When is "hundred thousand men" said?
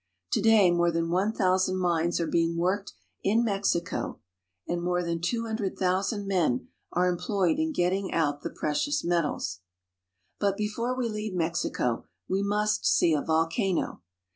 5.45-6.69